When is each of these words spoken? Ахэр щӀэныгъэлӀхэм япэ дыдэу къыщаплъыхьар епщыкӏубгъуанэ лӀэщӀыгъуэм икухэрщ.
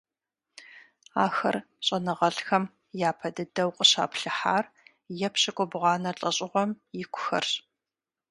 Ахэр 1.25 1.55
щӀэныгъэлӀхэм 1.85 2.63
япэ 3.09 3.27
дыдэу 3.35 3.69
къыщаплъыхьар 3.75 4.65
епщыкӏубгъуанэ 5.27 6.11
лӀэщӀыгъуэм 6.19 6.71
икухэрщ. 7.01 7.51